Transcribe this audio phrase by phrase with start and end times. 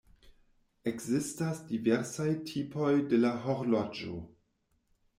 [0.91, 4.21] Ekzistas diversaj tipoj de la horloĝo.